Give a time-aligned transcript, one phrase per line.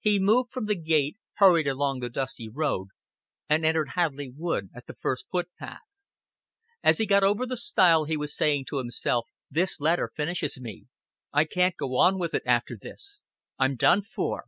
[0.00, 2.88] He moved from the gate, hurried along the dusty road,
[3.50, 5.82] and entered Hadleigh Wood at the first footpath.
[6.82, 10.86] As he got over the stile he was saying to himself, "This letter finishes me.
[11.34, 13.24] I can't go on with it after this.
[13.58, 14.46] I'm done for."